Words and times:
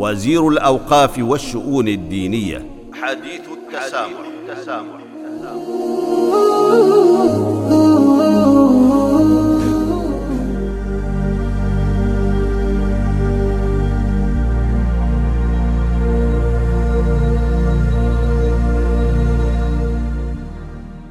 وزير 0.00 0.48
الأوقاف 0.48 1.18
والشؤون 1.18 1.88
الدينية. 1.88 2.64
حديث 3.02 3.40
التسامح, 3.52 4.20
التسامح. 4.48 5.00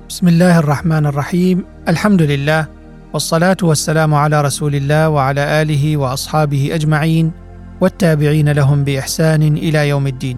بسم 0.10 0.28
الله 0.28 0.60
الرحمن 0.60 1.06
الرحيم. 1.06 1.66
الحمد 1.88 2.22
لله 2.22 2.68
والصلاة 3.14 3.58
والسلام 3.64 4.14
على 4.14 4.42
رسول 4.42 4.76
الله 4.76 5.10
وعلى 5.10 5.62
آله 5.62 5.98
وأصحابه 5.98 6.70
أجمعين. 6.74 7.49
والتابعين 7.82 8.50
لهم 8.50 8.84
بإحسان 8.84 9.42
إلى 9.42 9.90
يوم 9.90 10.08
الدين. 10.08 10.38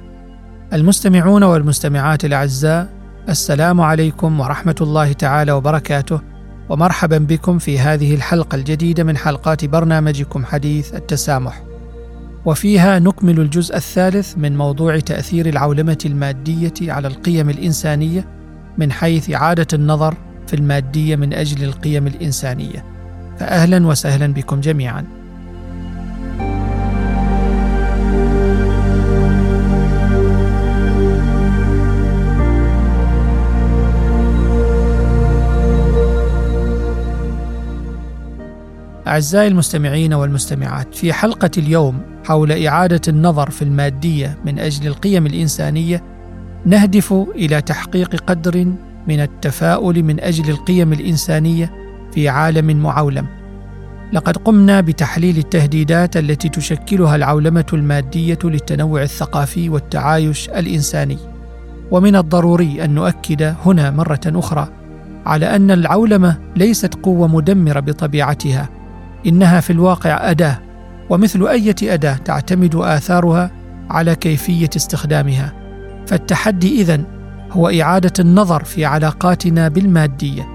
المستمعون 0.73 1.43
والمستمعات 1.43 2.25
الأعزاء 2.25 2.89
السلام 3.29 3.81
عليكم 3.81 4.39
ورحمة 4.39 4.75
الله 4.81 5.13
تعالى 5.13 5.51
وبركاته 5.51 6.21
ومرحبا 6.69 7.17
بكم 7.17 7.57
في 7.57 7.79
هذه 7.79 8.15
الحلقة 8.15 8.55
الجديدة 8.55 9.03
من 9.03 9.17
حلقات 9.17 9.65
برنامجكم 9.65 10.45
حديث 10.45 10.95
التسامح. 10.95 11.63
وفيها 12.45 12.99
نكمل 12.99 13.39
الجزء 13.39 13.75
الثالث 13.75 14.37
من 14.37 14.57
موضوع 14.57 14.99
تأثير 14.99 15.45
العولمة 15.45 15.97
المادية 16.05 16.73
على 16.81 17.07
القيم 17.07 17.49
الإنسانية 17.49 18.25
من 18.77 18.91
حيث 18.91 19.33
اعاده 19.33 19.67
النظر 19.73 20.15
في 20.47 20.53
المادية 20.53 21.15
من 21.15 21.33
أجل 21.33 21.63
القيم 21.63 22.07
الإنسانية. 22.07 22.85
فاهلا 23.37 23.87
وسهلا 23.87 24.33
بكم 24.33 24.61
جميعا. 24.61 25.20
أعزائي 39.11 39.47
المستمعين 39.47 40.13
والمستمعات 40.13 40.95
في 40.95 41.13
حلقة 41.13 41.51
اليوم 41.57 42.01
حول 42.25 42.65
إعادة 42.65 43.01
النظر 43.07 43.49
في 43.49 43.61
المادية 43.61 44.37
من 44.45 44.59
أجل 44.59 44.87
القيم 44.87 45.25
الإنسانية 45.25 46.03
نهدف 46.65 47.13
إلى 47.35 47.61
تحقيق 47.61 48.15
قدر 48.15 48.65
من 49.07 49.19
التفاؤل 49.19 50.03
من 50.03 50.19
أجل 50.19 50.49
القيم 50.49 50.93
الإنسانية 50.93 51.71
في 52.13 52.29
عالم 52.29 52.83
معولم. 52.83 53.27
لقد 54.13 54.37
قمنا 54.37 54.81
بتحليل 54.81 55.37
التهديدات 55.37 56.17
التي 56.17 56.49
تشكلها 56.49 57.15
العولمة 57.15 57.65
المادية 57.73 58.39
للتنوع 58.43 59.01
الثقافي 59.01 59.69
والتعايش 59.69 60.49
الإنساني. 60.49 61.17
ومن 61.91 62.15
الضروري 62.15 62.83
أن 62.83 62.93
نؤكد 62.93 63.55
هنا 63.65 63.91
مرة 63.91 64.21
أخرى 64.25 64.69
على 65.25 65.55
أن 65.55 65.71
العولمة 65.71 66.37
ليست 66.55 66.95
قوة 66.95 67.27
مدمرة 67.27 67.79
بطبيعتها 67.79 68.80
إنها 69.27 69.59
في 69.59 69.69
الواقع 69.69 70.31
أداة 70.31 70.59
ومثل 71.09 71.47
أية 71.47 71.75
أداة 71.83 72.13
تعتمد 72.13 72.75
آثارها 72.75 73.51
على 73.89 74.15
كيفية 74.15 74.69
استخدامها. 74.75 75.53
فالتحدي 76.07 76.81
إذن 76.81 77.03
هو 77.51 77.69
إعادة 77.69 78.13
النظر 78.19 78.63
في 78.63 78.85
علاقاتنا 78.85 79.67
بالمادية 79.67 80.47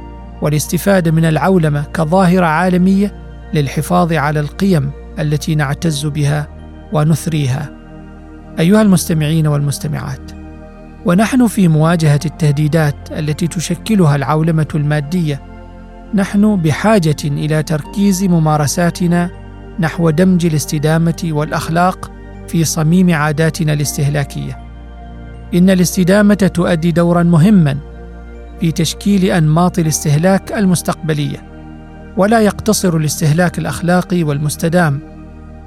والاستفادة 0.42 1.10
من 1.10 1.24
العولمة 1.24 1.84
كظاهرة 1.94 2.46
عالمية 2.46 3.14
للحفاظ 3.54 4.12
على 4.12 4.40
القيم 4.40 4.90
التي 5.18 5.54
نعتز 5.54 6.06
بها 6.06 6.48
ونثريها. 6.92 7.70
أيها 8.58 8.82
المستمعين 8.82 9.46
والمستمعات 9.46 10.32
ونحن 11.06 11.46
في 11.46 11.68
مواجهة 11.68 12.20
التهديدات 12.24 12.96
التي 13.12 13.46
تشكلها 13.46 14.16
العولمة 14.16 14.68
المادية 14.74 15.40
نحن 16.16 16.56
بحاجة 16.56 17.16
إلى 17.24 17.62
تركيز 17.62 18.24
ممارساتنا 18.24 19.30
نحو 19.80 20.10
دمج 20.10 20.46
الاستدامة 20.46 21.22
والأخلاق 21.24 22.10
في 22.48 22.64
صميم 22.64 23.14
عاداتنا 23.14 23.72
الاستهلاكية. 23.72 24.58
إن 25.54 25.70
الاستدامة 25.70 26.34
تؤدي 26.34 26.90
دورا 26.90 27.22
مهما 27.22 27.76
في 28.60 28.72
تشكيل 28.72 29.24
أنماط 29.24 29.78
الاستهلاك 29.78 30.52
المستقبلية 30.52 31.42
ولا 32.16 32.40
يقتصر 32.40 32.96
الاستهلاك 32.96 33.58
الأخلاقي 33.58 34.22
والمستدام 34.22 35.00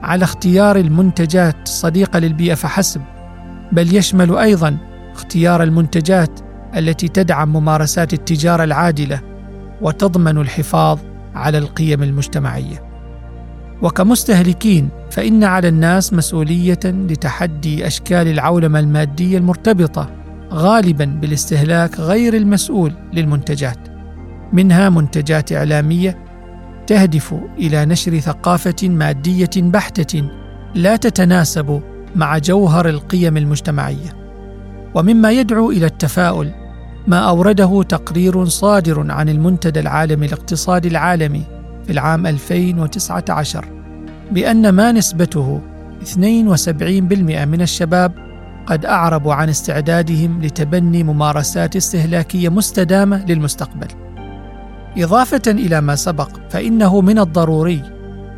على 0.04 0.24
اختيار 0.24 0.76
المنتجات 0.76 1.56
الصديقه 1.64 2.20
للبيئة 2.20 2.56
فحسب 2.56 3.02
بل 3.72 3.96
يشمل 3.96 4.38
أيضا 4.38 4.78
اختيار 5.14 5.64
المنتجات 5.64 6.40
التي 6.78 7.08
تدعم 7.08 7.54
ممارسات 7.54 8.14
التجارة 8.14 8.64
العادلة 8.64 9.30
وتضمن 9.82 10.38
الحفاظ 10.38 11.00
على 11.36 11.58
القيم 11.58 12.04
المجتمعية. 12.04 12.90
وكمستهلكين 13.82 14.90
فإن 15.12 15.44
على 15.44 15.68
الناس 15.68 16.14
مسؤولية 16.14 16.80
لتحدي 16.86 17.88
أشكال 17.88 18.28
العولمة 18.28 18.80
المادية 18.80 19.38
المرتبطة 19.38 20.10
غالبا 20.54 21.06
بالاستهلاك 21.06 22.00
غير 22.00 22.34
المسؤول 22.34 22.94
للمنتجات. 23.14 23.78
منها 24.54 24.90
منتجات 24.90 25.54
إعلامية 25.54 26.18
تهدف 26.88 27.36
إلى 27.58 27.86
نشر 27.86 28.20
ثقافة 28.20 28.90
مادية 28.90 29.50
بحتة 29.58 30.30
لا 30.76 30.96
تتناسب 30.96 31.82
مع 32.16 32.38
جوهر 32.38 32.90
القيم 32.90 33.38
المجتمعية. 33.38 34.20
ومما 34.96 35.32
يدعو 35.32 35.72
إلى 35.72 35.86
التفاؤل 35.86 36.52
ما 37.10 37.18
أورده 37.18 37.84
تقرير 37.84 38.46
صادر 38.46 39.12
عن 39.12 39.30
المنتدى 39.30 39.80
العالمي 39.80 40.26
الاقتصادي 40.26 40.88
العالمي 40.88 41.44
في 41.86 41.92
العام 41.92 42.28
2019 42.28 43.66
بأن 44.32 44.70
ما 44.70 44.92
نسبته 44.92 45.62
72% 46.04 46.16
من 47.46 47.62
الشباب 47.62 48.12
قد 48.66 48.86
أعربوا 48.86 49.34
عن 49.34 49.50
استعدادهم 49.50 50.42
لتبني 50.42 51.04
ممارسات 51.04 51.76
استهلاكية 51.76 52.50
مستدامة 52.50 53.26
للمستقبل. 53.26 53.88
إضافة 54.98 55.42
إلى 55.48 55.82
ما 55.82 55.96
سبق 55.96 56.30
فإنه 56.50 57.02
من 57.02 57.20
الضروري 57.20 57.82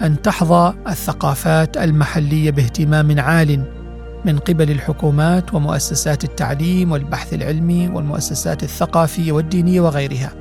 أن 0.01 0.21
تحظى 0.21 0.73
الثقافات 0.87 1.77
المحلية 1.77 2.51
باهتمام 2.51 3.19
عال 3.19 3.80
من 4.25 4.37
قبل 4.37 4.71
الحكومات 4.71 5.53
ومؤسسات 5.53 6.23
التعليم 6.23 6.91
والبحث 6.91 7.33
العلمي 7.33 7.87
والمؤسسات 7.87 8.63
الثقافية 8.63 9.31
والدينية 9.31 9.81
وغيرها 9.81 10.31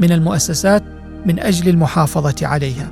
من 0.00 0.12
المؤسسات 0.12 0.82
من 1.26 1.40
أجل 1.40 1.68
المحافظة 1.68 2.46
عليها. 2.46 2.90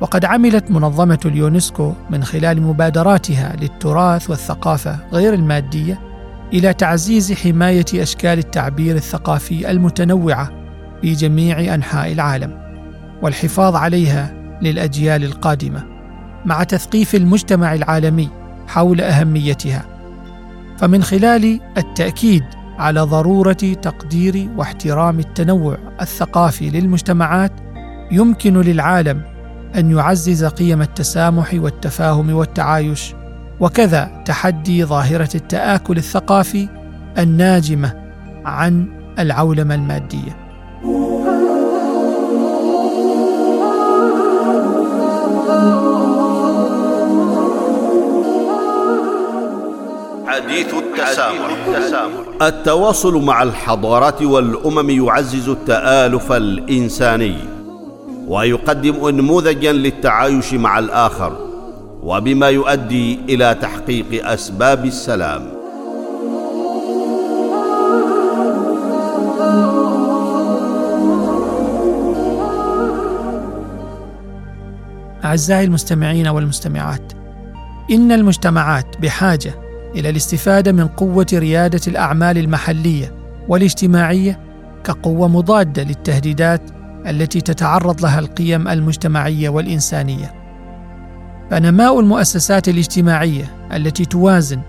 وقد 0.00 0.24
عملت 0.24 0.70
منظمة 0.70 1.18
اليونسكو 1.24 1.92
من 2.10 2.24
خلال 2.24 2.62
مبادراتها 2.62 3.56
للتراث 3.60 4.30
والثقافة 4.30 4.98
غير 5.12 5.34
المادية 5.34 6.00
إلى 6.52 6.74
تعزيز 6.74 7.32
حماية 7.32 7.84
أشكال 7.94 8.38
التعبير 8.38 8.96
الثقافي 8.96 9.70
المتنوعة 9.70 10.50
في 11.02 11.12
جميع 11.12 11.74
أنحاء 11.74 12.12
العالم 12.12 12.58
والحفاظ 13.22 13.76
عليها 13.76 14.34
للأجيال 14.62 15.24
القادمة 15.24 15.84
مع 16.44 16.62
تثقيف 16.62 17.14
المجتمع 17.14 17.74
العالمي 17.74 18.28
حول 18.66 19.00
أهميتها. 19.00 19.84
فمن 20.78 21.02
خلال 21.02 21.60
التأكيد 21.76 22.44
على 22.78 23.00
ضرورة 23.00 23.52
تقدير 23.82 24.48
واحترام 24.56 25.18
التنوع 25.18 25.78
الثقافي 26.00 26.70
للمجتمعات 26.70 27.52
يمكن 28.12 28.60
للعالم 28.60 29.22
أن 29.76 29.90
يعزز 29.90 30.44
قيم 30.44 30.82
التسامح 30.82 31.54
والتفاهم 31.54 32.34
والتعايش 32.34 33.14
وكذا 33.60 34.22
تحدي 34.24 34.84
ظاهرة 34.84 35.28
التآكل 35.34 35.96
الثقافي 35.96 36.68
الناجمة 37.18 37.92
عن 38.44 38.86
العولمة 39.18 39.74
المادية. 39.74 40.45
حديث 50.36 50.74
التسامح. 50.74 51.48
التواصل 52.42 53.24
مع 53.24 53.42
الحضارات 53.42 54.22
والأمم 54.22 54.90
يعزز 54.90 55.48
التآلف 55.48 56.32
الإنساني 56.32 57.36
ويقدم 58.28 59.04
انموذجا 59.04 59.72
للتعايش 59.72 60.54
مع 60.54 60.78
الآخر 60.78 61.36
وبما 62.02 62.48
يؤدي 62.48 63.20
إلى 63.28 63.56
تحقيق 63.62 64.28
أسباب 64.28 64.84
السلام. 64.84 65.56
أعزائي 75.24 75.64
المستمعين 75.64 76.28
والمستمعات 76.28 77.12
إن 77.90 78.12
المجتمعات 78.12 78.96
بحاجة 79.00 79.65
إلى 79.96 80.10
الاستفادة 80.10 80.72
من 80.72 80.86
قوة 80.86 81.26
ريادة 81.32 81.80
الأعمال 81.88 82.38
المحلية 82.38 83.14
والاجتماعية 83.48 84.40
كقوة 84.84 85.28
مضادة 85.28 85.82
للتهديدات 85.82 86.62
التي 87.06 87.40
تتعرض 87.40 88.02
لها 88.02 88.18
القيم 88.18 88.68
المجتمعية 88.68 89.48
والإنسانية. 89.48 90.34
فنماء 91.50 92.00
المؤسسات 92.00 92.68
الاجتماعية 92.68 93.50
التي 93.72 94.04
توازن 94.04 94.60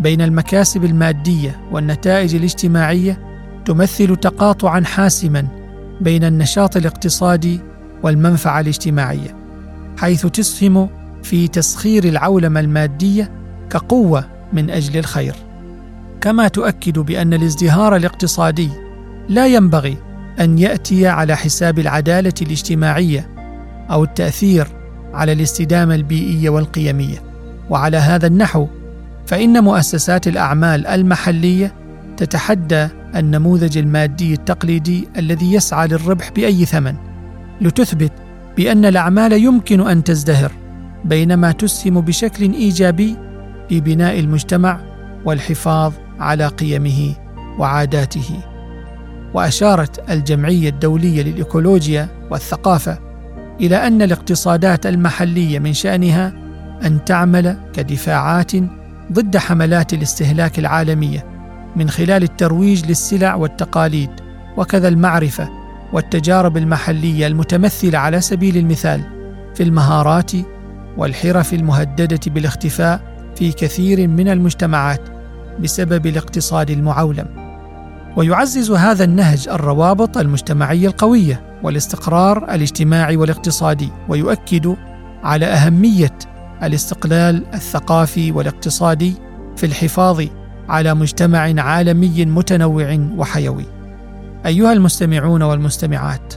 بين 0.00 0.22
المكاسب 0.22 0.84
المادية 0.84 1.60
والنتائج 1.72 2.34
الاجتماعية 2.34 3.18
تمثل 3.64 4.16
تقاطعا 4.16 4.80
حاسما 4.80 5.48
بين 6.00 6.24
النشاط 6.24 6.76
الاقتصادي 6.76 7.60
والمنفعة 8.02 8.60
الاجتماعية 8.60 9.36
حيث 9.98 10.26
تسهم 10.26 10.88
في 11.22 11.48
تسخير 11.48 12.04
العولمة 12.04 12.60
المادية 12.60 13.30
كقوة 13.70 14.35
من 14.52 14.70
أجل 14.70 14.98
الخير. 14.98 15.34
كما 16.20 16.48
تؤكد 16.48 16.98
بأن 16.98 17.34
الازدهار 17.34 17.96
الاقتصادي 17.96 18.70
لا 19.28 19.46
ينبغي 19.46 19.96
أن 20.40 20.58
يأتي 20.58 21.06
على 21.06 21.36
حساب 21.36 21.78
العدالة 21.78 22.32
الاجتماعية 22.42 23.28
أو 23.90 24.04
التأثير 24.04 24.66
على 25.14 25.32
الاستدامة 25.32 25.94
البيئية 25.94 26.50
والقيمية. 26.50 27.22
وعلى 27.70 27.96
هذا 27.96 28.26
النحو 28.26 28.66
فإن 29.26 29.64
مؤسسات 29.64 30.28
الأعمال 30.28 30.86
المحلية 30.86 31.74
تتحدى 32.16 32.88
النموذج 33.16 33.78
المادي 33.78 34.32
التقليدي 34.34 35.08
الذي 35.16 35.52
يسعى 35.52 35.88
للربح 35.88 36.30
بأي 36.30 36.64
ثمن. 36.64 36.94
لتثبت 37.60 38.12
بأن 38.56 38.84
الأعمال 38.84 39.32
يمكن 39.32 39.88
أن 39.88 40.04
تزدهر 40.04 40.52
بينما 41.04 41.52
تسهم 41.52 42.00
بشكل 42.00 42.52
إيجابي 42.52 43.16
في 43.68 43.80
بناء 43.80 44.20
المجتمع 44.20 44.80
والحفاظ 45.24 45.92
على 46.18 46.46
قيمه 46.46 47.14
وعاداته. 47.58 48.40
وأشارت 49.34 50.10
الجمعية 50.10 50.68
الدولية 50.68 51.22
للإيكولوجيا 51.22 52.08
والثقافة 52.30 52.98
إلى 53.60 53.76
أن 53.86 54.02
الاقتصادات 54.02 54.86
المحلية 54.86 55.58
من 55.58 55.72
شأنها 55.72 56.32
أن 56.84 57.04
تعمل 57.04 57.56
كدفاعات 57.72 58.52
ضد 59.12 59.36
حملات 59.36 59.92
الاستهلاك 59.92 60.58
العالمية 60.58 61.26
من 61.76 61.90
خلال 61.90 62.22
الترويج 62.22 62.86
للسلع 62.86 63.34
والتقاليد 63.34 64.10
وكذا 64.56 64.88
المعرفة 64.88 65.48
والتجارب 65.92 66.56
المحلية 66.56 67.26
المتمثلة 67.26 67.98
على 67.98 68.20
سبيل 68.20 68.56
المثال 68.56 69.02
في 69.54 69.62
المهارات 69.62 70.32
والحرف 70.96 71.54
المهددة 71.54 72.20
بالاختفاء 72.26 73.15
في 73.36 73.52
كثير 73.52 74.08
من 74.08 74.28
المجتمعات 74.28 75.00
بسبب 75.60 76.06
الاقتصاد 76.06 76.70
المعولم. 76.70 77.26
ويعزز 78.16 78.70
هذا 78.70 79.04
النهج 79.04 79.48
الروابط 79.48 80.18
المجتمعيه 80.18 80.88
القوية 80.88 81.58
والاستقرار 81.62 82.54
الاجتماعي 82.54 83.16
والاقتصادي 83.16 83.88
ويؤكد 84.08 84.76
على 85.22 85.46
أهمية 85.46 86.18
الاستقلال 86.62 87.44
الثقافي 87.54 88.32
والاقتصادي 88.32 89.14
في 89.56 89.66
الحفاظ 89.66 90.22
على 90.68 90.94
مجتمع 90.94 91.62
عالمي 91.62 92.24
متنوع 92.24 93.08
وحيوي. 93.16 93.64
أيها 94.46 94.72
المستمعون 94.72 95.42
والمستمعات 95.42 96.34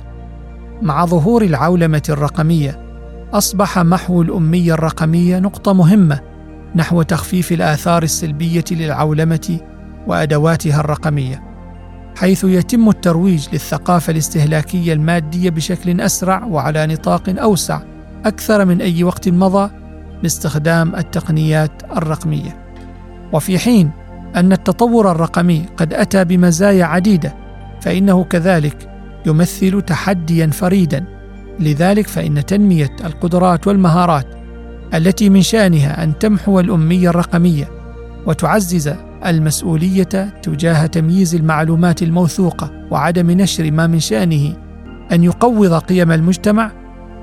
مع 0.81 1.05
ظهور 1.05 1.41
العولمة 1.41 2.03
الرقمية 2.09 2.89
أصبح 3.33 3.79
محو 3.79 4.21
الأمية 4.21 4.73
الرقمية 4.73 5.39
نقطة 5.39 5.73
مهمة 5.73 6.28
نحو 6.75 7.01
تخفيف 7.01 7.51
الآثار 7.51 8.03
السلبية 8.03 8.63
للعولمة 8.71 9.59
وأدواتها 10.07 10.79
الرقمية 10.79 11.49
حيث 12.19 12.43
يتم 12.43 12.89
الترويج 12.89 13.47
للثقافة 13.53 14.11
الاستهلاكية 14.11 14.93
المادية 14.93 15.49
بشكل 15.49 16.01
أسرع 16.01 16.43
وعلى 16.43 16.87
نطاق 16.87 17.29
أوسع 17.29 17.81
أكثر 18.25 18.65
من 18.65 18.81
أي 18.81 19.03
وقت 19.03 19.29
مضى 19.29 19.71
باستخدام 20.21 20.95
التقنيات 20.95 21.71
الرقمية. 21.97 22.57
وفي 23.33 23.59
حين 23.59 23.91
أن 24.35 24.51
التطور 24.51 25.11
الرقمي 25.11 25.65
قد 25.77 25.93
أتى 25.93 26.25
بمزايا 26.25 26.85
عديدة 26.85 27.35
فإنه 27.81 28.23
كذلك 28.23 28.89
يمثل 29.25 29.81
تحديا 29.81 30.47
فريدا. 30.47 31.05
لذلك 31.59 32.07
فإن 32.07 32.45
تنمية 32.45 32.95
القدرات 33.05 33.67
والمهارات 33.67 34.38
التي 34.93 35.29
من 35.29 35.41
شأنها 35.41 36.03
أن 36.03 36.19
تمحو 36.19 36.59
الأمية 36.59 37.09
الرقمية 37.09 37.69
وتعزز 38.25 38.93
المسؤولية 39.25 40.03
تجاه 40.43 40.85
تمييز 40.85 41.35
المعلومات 41.35 42.03
الموثوقة 42.03 42.71
وعدم 42.91 43.31
نشر 43.31 43.71
ما 43.71 43.87
من 43.87 43.99
شأنه 43.99 44.53
أن 45.11 45.23
يقوض 45.23 45.73
قيم 45.73 46.11
المجتمع. 46.11 46.71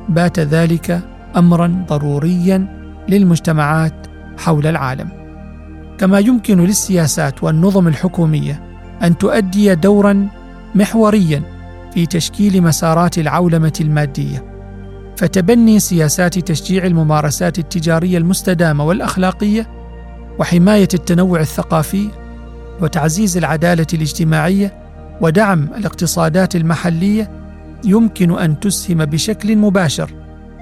بات 0.08 0.40
ذلك 0.40 1.00
امرا 1.36 1.84
ضروريا 1.88 2.66
للمجتمعات 3.08 4.06
حول 4.38 4.66
العالم. 4.66 5.08
كما 5.98 6.18
يمكن 6.18 6.60
للسياسات 6.60 7.44
والنظم 7.44 7.88
الحكومية 7.88 8.62
أن 9.02 9.18
تؤدي 9.18 9.74
دورا 9.74 10.28
محوريا 10.74 11.42
في 11.94 12.06
تشكيل 12.06 12.62
مسارات 12.62 13.18
العولمة 13.18 13.72
المادية. 13.80 14.55
فتبني 15.16 15.80
سياسات 15.80 16.38
تشجيع 16.38 16.84
الممارسات 16.84 17.58
التجارية 17.58 18.18
المستدامة 18.18 18.84
والأخلاقية 18.84 19.68
وحماية 20.38 20.88
التنوع 20.94 21.40
الثقافي 21.40 22.10
وتعزيز 22.80 23.36
العدالة 23.36 23.86
الاجتماعية 23.94 24.74
ودعم 25.20 25.68
الاقتصادات 25.76 26.56
المحلية 26.56 27.30
يمكن 27.84 28.38
أن 28.38 28.60
تسهم 28.60 29.04
بشكل 29.04 29.56
مباشر 29.56 30.10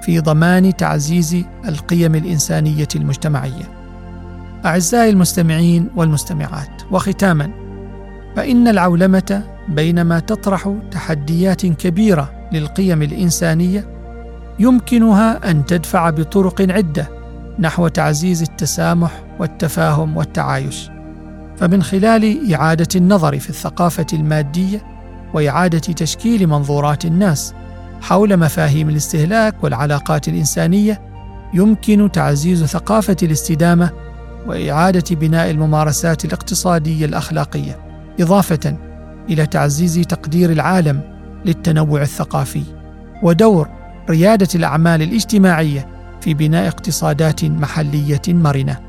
في 0.01 0.19
ضمان 0.19 0.75
تعزيز 0.75 1.43
القيم 1.67 2.15
الإنسانية 2.15 2.87
المجتمعية. 2.95 3.75
أعزائي 4.65 5.09
المستمعين 5.09 5.89
والمستمعات 5.95 6.81
وختاما 6.91 7.51
فإن 8.35 8.67
العولمة 8.67 9.43
بينما 9.69 10.19
تطرح 10.19 10.75
تحديات 10.91 11.65
كبيرة 11.65 12.31
للقيم 12.51 13.01
الإنسانية 13.01 13.94
يمكنها 14.59 15.51
أن 15.51 15.65
تدفع 15.65 16.09
بطرق 16.09 16.61
عدة 16.61 17.09
نحو 17.59 17.87
تعزيز 17.87 18.41
التسامح 18.41 19.23
والتفاهم 19.39 20.17
والتعايش. 20.17 20.89
فمن 21.57 21.83
خلال 21.83 22.53
إعادة 22.53 22.87
النظر 22.95 23.39
في 23.39 23.49
الثقافة 23.49 24.05
المادية 24.13 24.83
وإعادة 25.33 25.79
تشكيل 25.79 26.47
منظورات 26.47 27.05
الناس 27.05 27.53
حول 28.01 28.37
مفاهيم 28.37 28.89
الاستهلاك 28.89 29.63
والعلاقات 29.63 30.27
الإنسانية 30.27 31.01
يمكن 31.53 32.11
تعزيز 32.11 32.63
ثقافة 32.63 33.15
الاستدامة 33.23 33.89
وإعادة 34.47 35.15
بناء 35.15 35.51
الممارسات 35.51 36.25
الاقتصادية 36.25 37.05
الأخلاقية 37.05 37.79
إضافة 38.19 38.77
إلى 39.29 39.45
تعزيز 39.45 39.99
تقدير 39.99 40.51
العالم 40.51 41.01
للتنوع 41.45 42.01
الثقافي. 42.01 42.63
ودور 43.23 43.69
ريادة 44.09 44.47
الأعمال 44.55 45.01
الاجتماعية 45.01 45.87
في 46.21 46.33
بناء 46.33 46.67
اقتصادات 46.67 47.45
محلية 47.45 48.21
مرنة. 48.27 48.79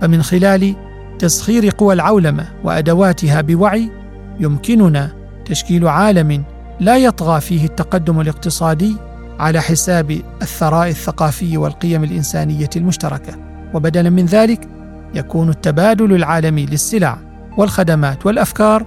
فمن 0.00 0.22
خلال 0.22 0.74
تسخير 1.18 1.70
قوى 1.70 1.94
العولمة 1.94 2.46
وأدواتها 2.64 3.40
بوعي 3.40 3.90
يمكننا 4.40 5.10
تشكيل 5.44 5.88
عالم 5.88 6.44
لا 6.80 6.96
يطغى 6.96 7.40
فيه 7.40 7.64
التقدم 7.64 8.20
الاقتصادي 8.20 8.96
على 9.38 9.60
حساب 9.60 10.20
الثراء 10.42 10.88
الثقافي 10.88 11.56
والقيم 11.56 12.04
الإنسانية 12.04 12.70
المشتركة. 12.76 13.34
وبدلا 13.74 14.10
من 14.10 14.26
ذلك 14.26 14.68
يكون 15.14 15.48
التبادل 15.48 16.14
العالمي 16.14 16.66
للسلع 16.66 17.18
والخدمات 17.58 18.26
والأفكار 18.26 18.86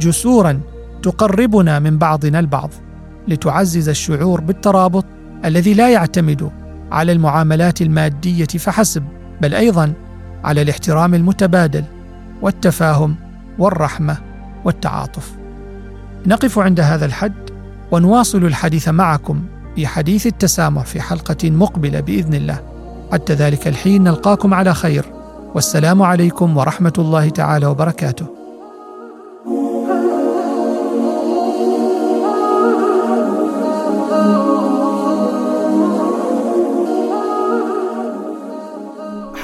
جسورا 0.00 0.60
تقربنا 1.02 1.78
من 1.78 1.98
بعضنا 1.98 2.38
البعض. 2.38 2.70
لتعزز 3.28 3.88
الشعور 3.88 4.40
بالترابط 4.40 5.04
الذي 5.44 5.74
لا 5.74 5.90
يعتمد 5.90 6.50
على 6.92 7.12
المعاملات 7.12 7.82
المادية 7.82 8.46
فحسب 8.46 9.04
بل 9.40 9.54
أيضا 9.54 9.92
على 10.44 10.62
الاحترام 10.62 11.14
المتبادل 11.14 11.84
والتفاهم 12.42 13.14
والرحمة 13.58 14.16
والتعاطف. 14.64 15.32
نقف 16.26 16.58
عند 16.58 16.80
هذا 16.80 17.06
الحد 17.06 17.50
ونواصل 17.90 18.44
الحديث 18.44 18.88
معكم 18.88 19.42
في 19.76 19.86
حديث 19.86 20.26
التسامح 20.26 20.84
في 20.84 21.00
حلقة 21.00 21.50
مقبلة 21.50 22.00
بإذن 22.00 22.34
الله. 22.34 22.60
حتى 23.12 23.32
ذلك 23.32 23.68
الحين 23.68 24.04
نلقاكم 24.04 24.54
على 24.54 24.74
خير. 24.74 25.04
والسلام 25.54 26.02
عليكم 26.02 26.56
ورحمة 26.56 26.92
الله 26.98 27.28
تعالى 27.28 27.66
وبركاته. 27.66 28.35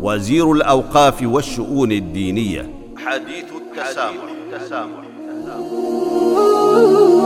وزير 0.00 0.52
الأوقاف 0.52 1.22
والشؤون 1.22 1.92
الدينية 1.92 2.70
حديث 3.06 3.44
التسامح, 3.44 4.22
التسامح. 4.52 4.98
التسامح. 5.30 7.25